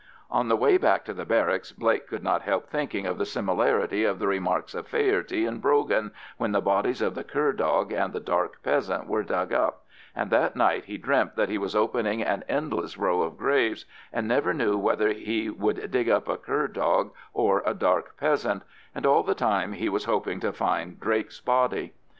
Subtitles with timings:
[0.31, 4.03] On the way back to the barracks Blake could not help thinking of the similarity
[4.03, 8.11] of the remarks of Faherty and Brogan when the bodies of the cur dog and
[8.11, 9.85] the dark peasant were dug up,
[10.15, 14.27] and that night he dreamt that he was opening an endless row of graves, and
[14.27, 18.63] never knew whether he would dig up a cur dog or a dark peasant,
[18.95, 21.93] and all the time he was hoping to find Drake's body.